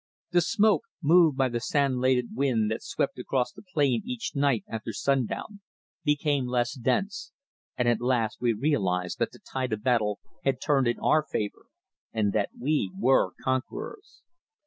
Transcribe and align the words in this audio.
The 0.31 0.41
smoke, 0.41 0.81
moved 1.03 1.37
by 1.37 1.49
the 1.49 1.59
sand 1.59 1.99
laden 1.99 2.29
wind 2.33 2.71
that 2.71 2.81
swept 2.81 3.19
across 3.19 3.51
the 3.51 3.61
plain 3.61 4.01
each 4.03 4.31
night 4.33 4.63
after 4.67 4.93
sundown, 4.93 5.61
became 6.03 6.47
less 6.47 6.73
dense, 6.73 7.31
and 7.77 7.87
at 7.87 8.01
last 8.01 8.41
we 8.41 8.51
realized 8.51 9.19
that 9.19 9.31
the 9.31 9.37
tide 9.53 9.73
of 9.73 9.83
battle 9.83 10.17
had 10.43 10.59
turned 10.59 10.87
in 10.87 10.97
our 10.99 11.21
favour, 11.21 11.67
and 12.11 12.33
that 12.33 12.49
we 12.59 12.91
were 12.97 13.33
conquerors. 13.43 14.23